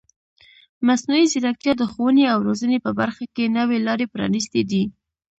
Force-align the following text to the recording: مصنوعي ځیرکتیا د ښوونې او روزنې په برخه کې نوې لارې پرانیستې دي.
مصنوعي 0.87 1.25
ځیرکتیا 1.31 1.73
د 1.77 1.83
ښوونې 1.91 2.25
او 2.33 2.39
روزنې 2.47 2.77
په 2.85 2.91
برخه 2.99 3.23
کې 3.35 3.53
نوې 3.57 3.77
لارې 3.87 4.05
پرانیستې 4.13 4.61
دي. 4.69 4.83